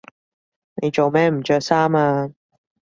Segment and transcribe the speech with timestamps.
[0.81, 2.31] 你做咩唔着衫呀？